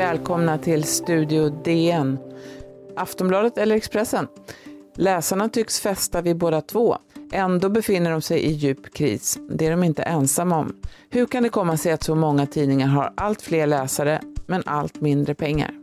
[0.00, 2.18] välkomna till Studio DN.
[2.96, 4.28] Aftonbladet eller Expressen?
[4.96, 6.96] Läsarna tycks fästa vid båda två.
[7.32, 9.38] Ändå befinner de sig i djup kris.
[9.50, 10.76] Det är de inte ensamma om.
[11.10, 15.00] Hur kan det komma sig att så många tidningar har allt fler läsare men allt
[15.00, 15.79] mindre pengar?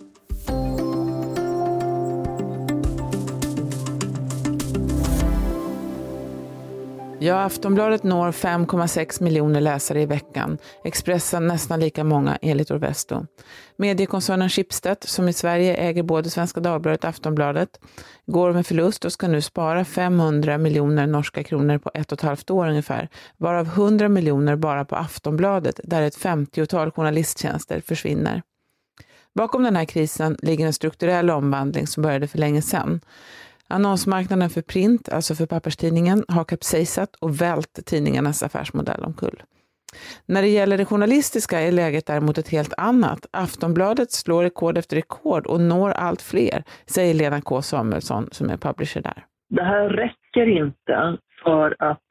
[7.28, 10.58] Ja, Aftonbladet når 5,6 miljoner läsare i veckan.
[10.84, 13.26] Expressen nästan lika många enligt Orvesto.
[13.78, 17.80] Mediekoncernen Schibsted, som i Sverige äger både Svenska Dagbladet och Aftonbladet,
[18.26, 22.26] går med förlust och ska nu spara 500 miljoner norska kronor på ett och ett
[22.26, 28.42] halvt år ungefär, varav 100 miljoner bara på Aftonbladet, där ett 50-tal journalisttjänster försvinner.
[29.36, 33.00] Bakom den här krisen ligger en strukturell omvandling som började för länge sedan.
[33.68, 39.44] Annonsmarknaden för print, alltså för papperstidningen, har kapsejsat och vält tidningarnas affärsmodell omkull.
[40.26, 43.20] När det gäller det journalistiska är läget däremot ett helt annat.
[43.32, 48.58] Aftonbladet slår rekord efter rekord och når allt fler, säger Lena K Samuelsson som är
[48.58, 49.26] publisher där.
[49.50, 52.02] Det här räcker inte för att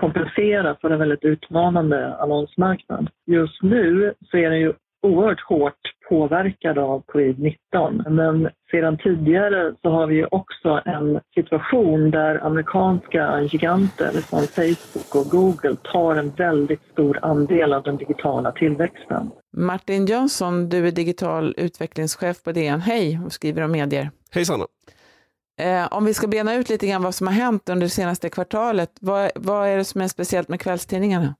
[0.00, 3.10] kompensera för en väldigt utmanande annonsmarknad.
[3.26, 8.08] Just nu så är den ju oerhört hårt påverkad av covid-19.
[8.10, 15.30] Men sedan tidigare så har vi också en situation där amerikanska giganter som Facebook och
[15.30, 19.30] Google tar en väldigt stor andel av den digitala tillväxten.
[19.56, 22.80] Martin Jönsson, du är digital utvecklingschef på DN.
[22.80, 24.10] Hej och skriver om medier.
[24.30, 24.66] Hej Sanna.
[25.58, 28.30] Eh, om vi ska bena ut lite grann vad som har hänt under det senaste
[28.30, 31.34] kvartalet, vad, vad är det som är speciellt med kvällstidningarna?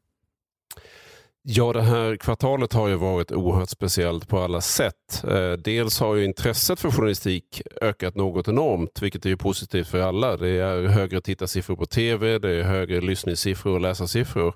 [1.46, 5.24] Ja, det här kvartalet har ju varit oerhört speciellt på alla sätt.
[5.28, 10.00] Eh, dels har ju intresset för journalistik ökat något enormt, vilket är ju positivt för
[10.00, 10.36] alla.
[10.36, 14.54] Det är högre tittarsiffror på tv, det är högre lyssningssiffror och läsarsiffror.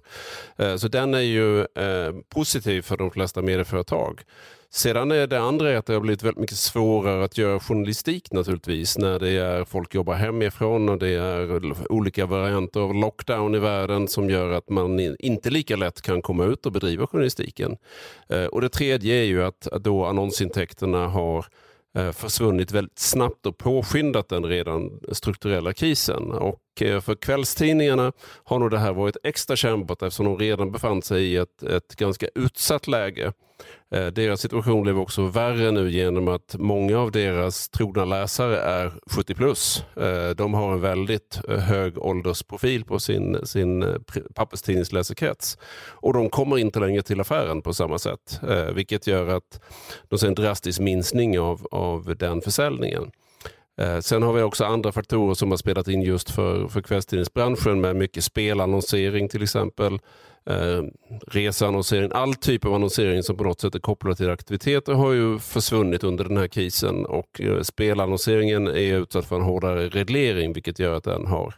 [0.59, 4.23] Eh, så den är ju eh, positiv för de flesta medieföretag.
[4.71, 8.99] Sedan är det andra att det har blivit väldigt mycket svårare att göra journalistik naturligtvis
[8.99, 14.09] när det är folk jobbar hemifrån och det är olika varianter av lockdown i världen
[14.09, 17.77] som gör att man inte lika lätt kan komma ut och bedriva journalistiken.
[18.29, 21.47] Eh, och det tredje är ju att då annonsintäkterna har
[21.99, 26.33] eh, försvunnit väldigt snabbt och påskyndat den redan strukturella krisen.
[26.33, 28.13] Och Eh, för kvällstidningarna
[28.45, 31.97] har nog det här varit extra kännbart eftersom de redan befann sig i ett, ett
[31.97, 33.33] ganska utsatt läge.
[33.91, 38.93] Eh, deras situation blev också värre nu genom att många av deras trogna läsare är
[39.11, 39.85] 70 plus.
[39.97, 43.95] Eh, de har en väldigt eh, hög åldersprofil på sin, sin eh,
[44.35, 45.59] papperstidningsläsekrets.
[45.91, 48.41] Och de kommer inte längre till affären på samma sätt.
[48.75, 49.61] Vilket gör att
[50.09, 53.11] de ser en drastisk minskning av, av den försäljningen.
[53.79, 57.81] Eh, sen har vi också andra faktorer som har spelat in just för, för kvällstidningsbranschen
[57.81, 59.99] med mycket spelannonsering till exempel
[60.47, 60.83] eh,
[61.27, 65.39] reseannonsering, all typ av annonsering som på något sätt är kopplad till aktiviteter har ju
[65.39, 70.79] försvunnit under den här krisen och eh, spelannonseringen är utsatt för en hårdare reglering vilket
[70.79, 71.55] gör att den har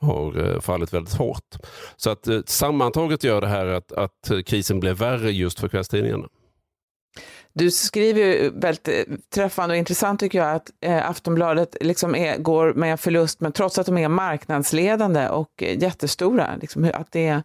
[0.00, 1.56] har eh, fallit väldigt hårt.
[1.96, 6.28] Så att eh, sammantaget gör det här att, att krisen blev värre just för kvällstidningarna.
[7.54, 12.38] Du skriver ju väldigt eh, träffande och intressant tycker jag att eh, Aftonbladet liksom är,
[12.38, 16.56] går med förlust men trots att de är marknadsledande och eh, jättestora.
[16.60, 17.42] Liksom, att det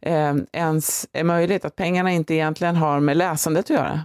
[0.00, 4.00] eh, ens är möjligt, att pengarna inte egentligen har med läsandet att göra?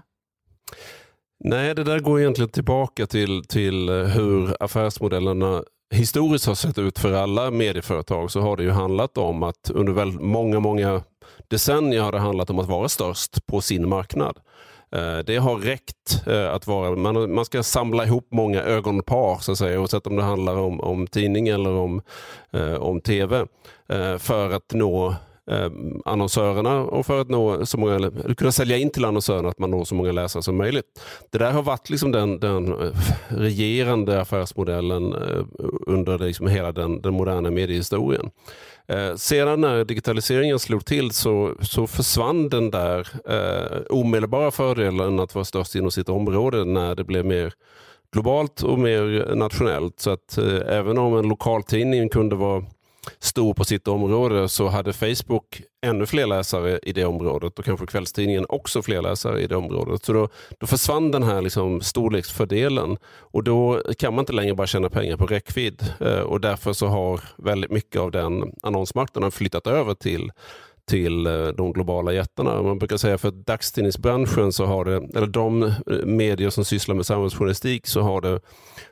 [1.40, 7.00] Nej, det där går egentligen tillbaka till, till eh, hur affärsmodellerna historiskt har sett ut
[7.00, 11.04] för alla medieföretag så har det ju handlat om att under väldigt många, många
[11.48, 14.40] decennier har det handlat om att vara störst på sin marknad.
[14.92, 19.52] Eh, det har räckt eh, att vara, man, man ska samla ihop många ögonpar så
[19.52, 22.02] att säga, oavsett om det handlar om, om tidning eller om,
[22.52, 23.46] eh, om tv,
[24.20, 25.16] för att nå
[25.52, 25.72] eh,
[26.06, 29.72] annonsörerna och för att nå så många, eller kunna sälja in till annonsörerna att man
[29.72, 30.86] når så många läsare som möjligt.
[31.32, 32.92] Det där har varit liksom den, den eh,
[33.28, 35.44] regerande affärsmodellen eh,
[35.88, 38.30] under liksom hela den, den moderna mediehistorien.
[38.88, 45.36] Eh, sedan när digitaliseringen slog till så, så försvann den där eh, omedelbara fördelen att
[45.36, 47.54] vara störst inom sitt område när det blev mer
[48.14, 50.00] globalt och mer nationellt.
[50.00, 52.64] Så att eh, även om en lokaltidning kunde vara
[53.20, 57.86] stor på sitt område så hade Facebook ännu fler läsare i det området och kanske
[57.86, 60.06] kvällstidningen också fler läsare i det området.
[60.06, 64.68] Så då, då försvann den här liksom storleksfördelen och då kan man inte längre bara
[64.68, 69.68] tjäna pengar på räckvidd eh, och därför så har väldigt mycket av den annonsmarknaden flyttat
[69.68, 70.32] över till
[70.88, 72.62] till eh, de globala jättarna.
[72.62, 75.72] Man brukar säga för dagstidningsbranschen, så har det, eller de eh,
[76.06, 78.42] medier som sysslar med samhällsjournalistik, så har det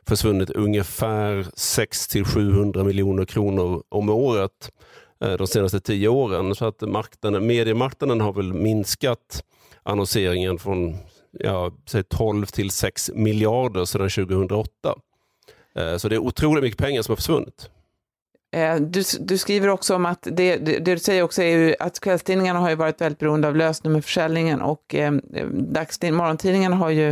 [0.08, 4.72] försvunnit ungefär 600-700 miljoner kronor om året
[5.24, 6.56] eh, de senaste tio åren.
[6.56, 9.44] Så att marknaden, mediemarknaden har väl minskat
[9.84, 10.98] annonseringen från
[11.40, 11.72] ja,
[12.10, 14.70] 12 till 6 miljarder sedan 2008.
[15.98, 17.70] Så det är otroligt mycket pengar som har försvunnit.
[18.56, 21.76] Eh, du, du, skriver också om att det, det, det, du säger också är ju
[21.80, 25.12] att kvällstidningarna har ju varit väldigt beroende av lösnummerförsäljningen och eh,
[26.12, 27.10] morgontidningarna har ju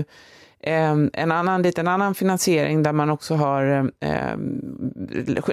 [0.60, 4.38] eh, en annan liten annan finansiering där man också har eh,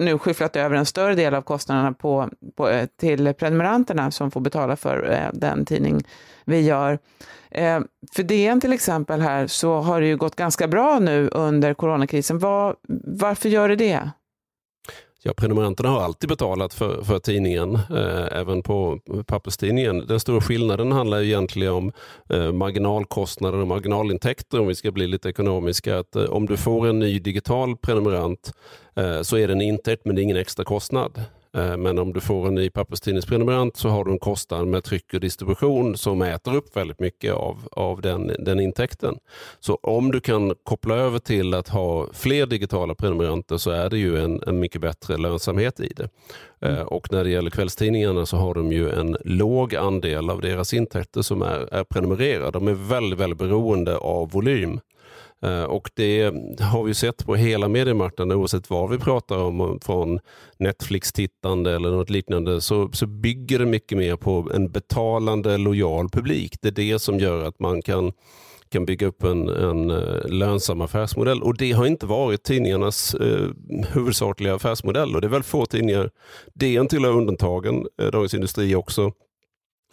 [0.00, 4.40] nu skyfflat över en större del av kostnaderna på, på, eh, till prenumeranterna som får
[4.40, 6.02] betala för eh, den tidning
[6.44, 6.98] vi gör.
[7.50, 7.80] Eh,
[8.12, 12.38] för DN till exempel här så har det ju gått ganska bra nu under coronakrisen.
[12.38, 14.10] Var, varför gör det det?
[15.22, 20.06] Ja, prenumeranterna har alltid betalat för, för tidningen, eh, även på papperstidningen.
[20.06, 21.92] Den stora skillnaden handlar egentligen om
[22.28, 25.98] eh, marginalkostnader och marginalintäkter om vi ska bli lite ekonomiska.
[25.98, 28.52] Att, eh, om du får en ny digital prenumerant
[28.94, 31.24] eh, så är det en intäkt men det är ingen extra kostnad.
[31.56, 35.14] Eh, men om du får en ny papperstidningsprenumerant så har du en kostnad med tryck
[35.14, 39.18] och distribution som äter upp väldigt mycket av, av den, den intäkten.
[39.60, 43.98] Så om du kan koppla över till att ha fler digitala prenumeranter så är det
[43.98, 46.08] ju en, en mycket bättre lönsamhet i det.
[46.60, 46.78] Mm.
[46.78, 50.74] Eh, och när det gäller kvällstidningarna så har de ju en låg andel av deras
[50.74, 52.50] intäkter som är, är prenumererade.
[52.50, 54.80] De är väldigt, väldigt beroende av volym.
[55.42, 60.20] Eh, och det har vi sett på hela mediemarknaden oavsett vad vi pratar om, från
[60.58, 66.54] Netflix-tittande eller något liknande, så, så bygger det mycket mer på en betalande lojal publik.
[66.62, 68.12] Det är det som gör att man kan
[68.70, 71.42] kan bygga upp en, en eh, lönsam affärsmodell.
[71.42, 73.48] Och det har inte varit tidningarnas eh,
[73.92, 75.14] huvudsakliga affärsmodell.
[75.14, 76.10] Och det är väl få tidningar,
[76.54, 79.12] DN tillhör undantagen, eh, Dagens Industri också,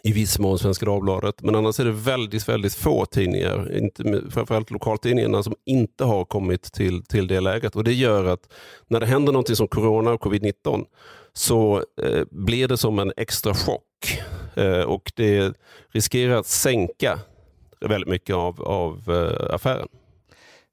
[0.08, 1.42] i viss mån Svenska Dagbladet.
[1.42, 6.72] Men annars är det väldigt, väldigt få tidningar, inte, framförallt lokaltidningarna, som inte har kommit
[6.72, 7.76] till, till det läget.
[7.76, 8.52] Och Det gör att
[8.88, 10.84] när det händer någonting som corona och covid-19
[11.32, 14.20] så eh, blir det som en extra chock.
[14.54, 15.52] Eh, och det
[15.92, 17.18] riskerar att sänka
[17.80, 19.88] väldigt mycket av, av eh, affären.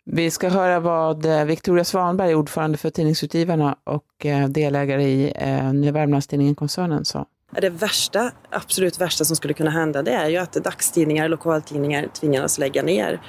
[0.06, 5.74] Vi ska höra vad eh, Victoria Svanberg, ordförande för Tidningsutgivarna och eh, delägare i eh,
[5.74, 7.26] Nya Värmlandstidningen-koncernen, sa.
[7.52, 12.58] Det värsta, absolut värsta som skulle kunna hända det är ju att dagstidningar, lokaltidningar tvingas
[12.58, 13.22] lägga ner.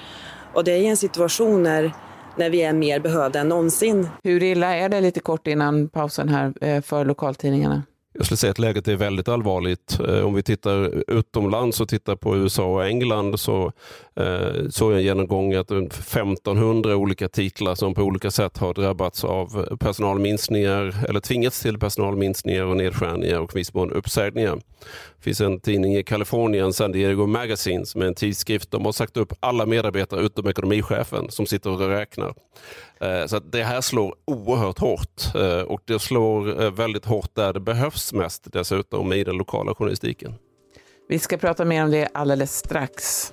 [0.52, 1.92] Och det är i en situation när,
[2.36, 4.08] när vi är mer behövda än någonsin.
[4.22, 7.82] Hur illa är det lite kort innan pausen här eh, för lokaltidningarna?
[8.16, 10.00] Jag skulle säga att läget är väldigt allvarligt.
[10.08, 13.72] Eh, om vi tittar utomlands och tittar på USA och England så
[14.16, 19.24] eh, såg jag en genomgång att 1500 olika titlar som på olika sätt har drabbats
[19.24, 24.58] av personalminskningar eller tvingats till personalminskningar och nedskärningar och viss mån uppsägningar.
[25.26, 28.70] Det finns en tidning i Kalifornien, San Diego Magazine, som är en tidskrift.
[28.70, 32.34] De har sagt upp alla medarbetare utom ekonomichefen som sitter och räknar.
[33.00, 37.52] Eh, så det här slår oerhört hårt eh, och det slår eh, väldigt hårt där
[37.52, 40.34] det behövs mest dessutom i den lokala journalistiken.
[41.08, 43.32] Vi ska prata mer om det alldeles strax.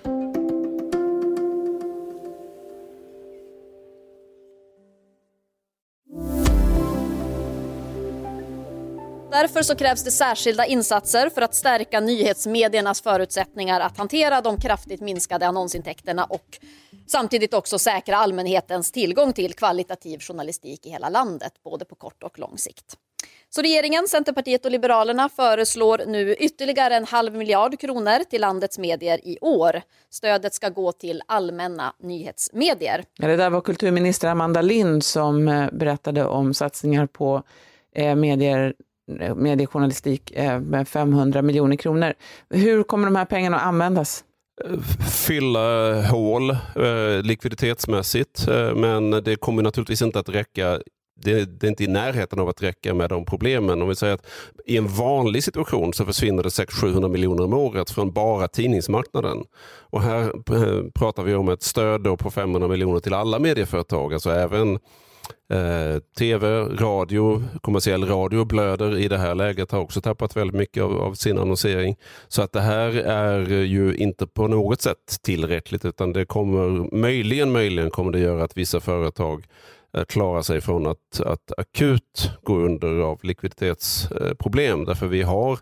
[9.44, 15.01] Därför så krävs det särskilda insatser för att stärka nyhetsmediernas förutsättningar att hantera de kraftigt
[15.01, 16.60] minskade annonsintäkterna och
[17.07, 22.40] samtidigt också säkra allmänhetens tillgång till kvalitativ journalistik i hela landet, både på kort och
[22.40, 22.95] lång sikt.
[23.50, 29.27] Så regeringen, Centerpartiet och Liberalerna föreslår nu ytterligare en halv miljard kronor till landets medier
[29.27, 29.82] i år.
[30.10, 33.03] Stödet ska gå till allmänna nyhetsmedier.
[33.17, 37.44] Det där var kulturminister Amanda Lind som eh, berättade om satsningar på
[37.96, 38.74] eh, medier
[39.36, 42.13] mediejournalistik eh, med 500 miljoner kronor.
[42.50, 44.24] Hur kommer de här pengarna att användas?
[45.27, 50.79] Fylla eh, hål eh, likviditetsmässigt, men det kommer naturligtvis inte att räcka
[51.24, 53.81] det, det, är inte i närheten av att räcka med de problemen.
[53.81, 54.25] Om vi säger att
[54.65, 59.43] I en vanlig situation så försvinner det 600-700 miljoner om året från bara tidningsmarknaden.
[59.89, 60.31] Och här
[60.91, 64.79] pratar vi om ett stöd på 500 miljoner till alla medieföretag, alltså även
[65.50, 70.84] Eh, TV, radio, kommersiell radio blöder i det här läget, har också tappat väldigt mycket
[70.84, 71.96] av, av, sin annonsering.
[72.27, 77.51] Så att det här är ju inte på något sätt tillräckligt utan det kommer möjligen,
[77.51, 79.46] möjligen kommer det göra att vissa företag
[79.98, 84.86] eh, klarar sig från att, att akut gå under av likviditetsproblem.
[84.86, 85.60] Därför vi har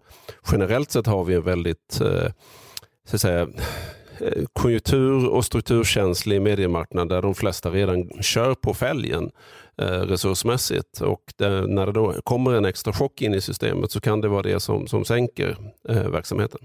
[0.52, 2.32] generellt sett har vi en väldigt eh,
[3.08, 3.48] så att säga,
[4.22, 9.32] Eh, konjunktur och strukturkänslig mediemarknad där de flesta redan kör på fälgen
[9.78, 11.02] eh, resursmässigt.
[11.02, 14.28] Och det, när det då kommer en extra chock in i systemet så kan det
[14.28, 15.58] vara det som, som sänker
[15.90, 16.60] eh, verksamheten.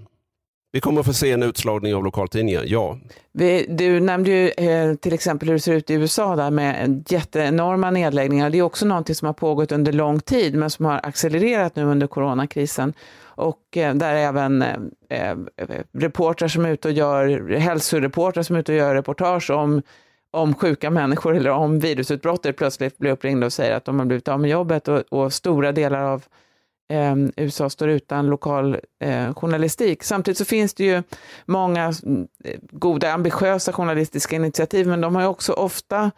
[0.71, 2.97] Vi kommer att få se en utslagning av lokaltidningar, ja.
[3.31, 7.05] Vi, du nämnde ju eh, till exempel hur det ser ut i USA där med
[7.09, 8.49] jätteenorma nedläggningar.
[8.49, 11.83] Det är också någonting som har pågått under lång tid men som har accelererat nu
[11.83, 12.93] under coronakrisen.
[13.19, 14.75] Och eh, där även eh,
[15.09, 15.35] eh
[15.93, 19.81] reportrar som är ute och gör, hälsoreportrar som är ute och gör reportage om
[20.31, 24.27] om sjuka människor eller om virusutbrottet plötsligt blir uppringda och säger att de har blivit
[24.27, 26.23] av med jobbet och, och stora delar av
[26.87, 30.03] eh, USA står utan lokal eh, journalistik.
[30.03, 31.03] Samtidigt så finns det ju
[31.45, 31.93] många
[32.43, 36.11] eh, goda, ambitiösa journalistiska initiativ, men de har ju också ofta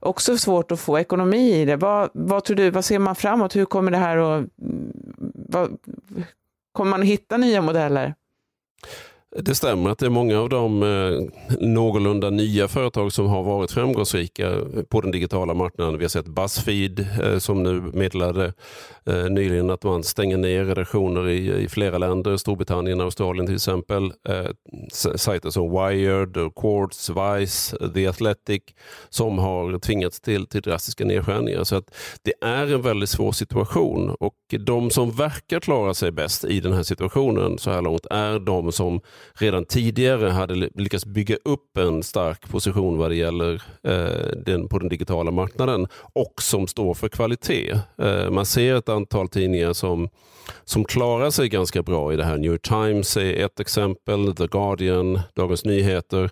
[0.00, 1.76] också svårt att få ekonomi i det.
[1.76, 3.56] Vad, vad tror du, vad ser man framåt?
[3.56, 4.38] Hur kommer det här att...
[4.62, 4.92] Mm,
[5.48, 5.76] vad,
[6.72, 8.14] kommer man att hitta nya modeller?
[9.38, 11.20] Det stämmer att det är många av de eh,
[11.60, 15.98] någorlunda nya företag som har varit framgångsrika på den digitala marknaden.
[15.98, 18.52] Vi har sett Buzzfeed eh, som nu meddelade
[19.06, 24.12] eh, nyligen att man stänger ner redaktioner i, i flera länder, Storbritannien, Australien till exempel.
[24.28, 24.46] Eh,
[25.16, 28.62] sajter som Wired, Quartz, Vice, The Athletic
[29.08, 31.64] som har tvingats till, till drastiska nedskärningar.
[31.64, 36.44] Så att det är en väldigt svår situation och de som verkar klara sig bäst
[36.44, 39.00] i den här situationen så här långt är de som
[39.34, 44.78] redan tidigare hade lyckats bygga upp en stark position vad det gäller eh, den, på
[44.78, 47.78] den digitala marknaden och som står för kvalitet.
[48.02, 50.08] Eh, man ser ett antal tidningar som,
[50.64, 52.36] som klarar sig ganska bra i det här.
[52.36, 56.30] New York Times är ett exempel, The Guardian, Dagens Nyheter.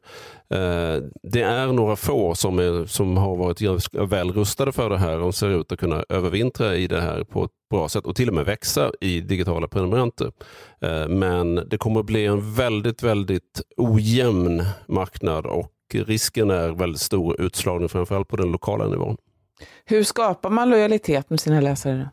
[0.50, 3.60] Eh, det är några få som, är, som har varit
[3.92, 7.44] väl rustade för det här och ser ut att kunna övervintra i det här på
[7.44, 10.32] ett bra sätt och till och med växa i digitala prenumeranter.
[10.80, 17.00] Eh, men det kommer att bli en väldigt, väldigt ojämn marknad och risken är väldigt
[17.00, 19.16] stor utslagning framförallt på den lokala nivån.
[19.84, 22.10] Hur skapar man lojalitet med sina läsare?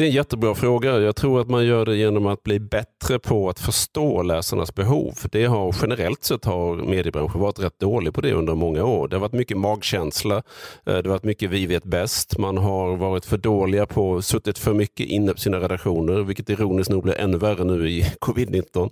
[0.00, 0.98] Det är en jättebra fråga.
[0.98, 5.14] Jag tror att man gör det genom att bli bättre på att förstå läsarnas behov.
[5.32, 9.08] Det har generellt sett har mediebranschen varit rätt dålig på det under många år.
[9.08, 10.36] Det har varit mycket magkänsla.
[10.36, 10.42] Eh,
[10.84, 12.38] det har varit mycket vi vet bäst.
[12.38, 16.90] Man har varit för dåliga på, suttit för mycket inne på sina redaktioner, vilket ironiskt
[16.90, 18.90] nog blir ännu värre nu i covid-19.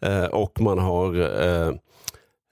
[0.00, 1.72] Eh, och man har Eh,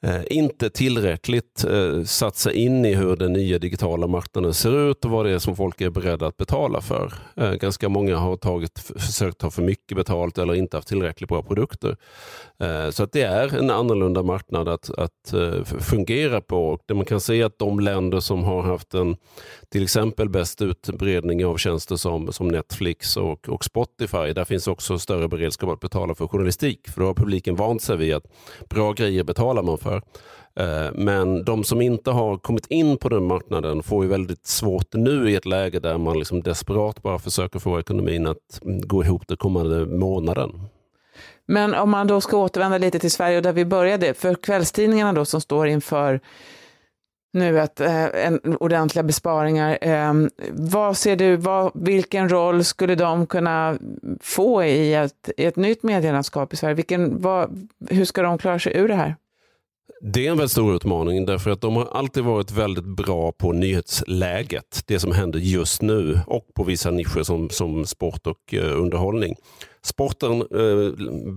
[0.02, 5.04] Eh, inte tillräckligt eh, satt sig in i hur den nya digitala marknaden ser ut
[5.04, 7.12] och vad det är som folk är beredda att betala för.
[7.36, 11.42] Eh, ganska många har tagit, försökt ta för mycket betalt eller inte haft tillräckligt bra
[11.42, 11.96] produkter.
[12.58, 16.78] Eh, så att det är en annorlunda marknad att, att eh, fungera på.
[16.86, 19.16] Där man kan se att de länder som har haft en
[19.68, 24.98] till exempel bäst utbredning av tjänster som, som Netflix och, och Spotify, där finns också
[24.98, 26.88] större beredskap att betala för journalistik.
[26.88, 28.26] För då har publiken vant sig vid att
[28.68, 30.02] bra grejer betalar man för för.
[30.60, 34.94] Eh, men de som inte har kommit in på den marknaden får ju väldigt svårt
[34.94, 39.22] nu i ett läge där man liksom desperat bara försöker få ekonomin att gå ihop
[39.28, 40.50] den kommande månaden.
[41.46, 45.12] Men om man då ska återvända lite till Sverige och där vi började, för kvällstidningarna
[45.12, 46.20] då som står inför
[47.32, 49.78] nu att eh, en, ordentliga besparingar.
[49.80, 50.14] Eh,
[50.52, 53.78] vad ser du, vad, vilken roll skulle de kunna
[54.20, 56.74] få i ett, i ett nytt medielandskap i Sverige?
[56.74, 59.16] Vilken, vad, hur ska de klara sig ur det här?
[60.00, 63.52] Det är en väldigt stor utmaning därför att de har alltid varit väldigt bra på
[63.52, 64.82] nyhetsläget.
[64.86, 69.36] Det som händer just nu och på vissa nischer som, som sport och eh, underhållning.
[69.86, 70.92] Sporten eh,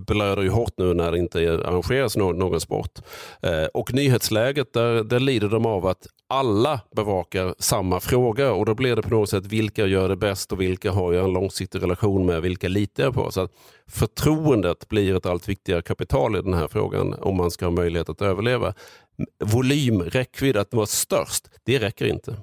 [0.06, 2.98] blöder ju hårt nu när det inte arrangeras någon, någon sport.
[3.42, 8.74] Eh, och nyhetsläget, där, där lider de av att alla bevakar samma fråga och då
[8.74, 11.82] blir det på något sätt vilka gör det bäst och vilka har jag en långsiktig
[11.82, 13.30] relation med, vilka litar jag på.
[13.30, 13.52] Så att
[13.86, 18.08] förtroendet blir ett allt viktigare kapital i den här frågan om man ska ha möjlighet
[18.08, 18.74] att överleva.
[19.44, 22.36] Volym, räckvidd, att vara störst, det räcker inte.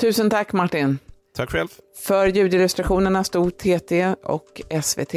[0.00, 0.98] Tusen tack Martin.
[1.36, 1.68] Tack själv.
[1.96, 5.14] För ljudillustrationerna stod TT och SVT.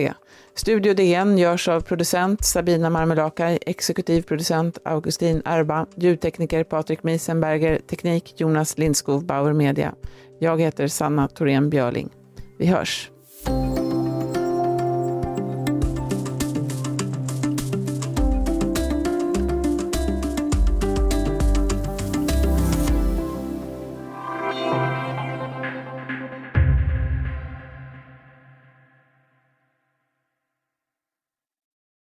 [0.56, 8.34] Studio DN görs av producent Sabina Marmelakai, exekutiv producent Augustin Erba, ljudtekniker Patrik Miesenberger, teknik
[8.38, 9.96] Jonas Lindskov Bauer Media.
[10.40, 12.10] Jag heter Sanna Thorén Björling.
[12.58, 13.12] Vi hörs.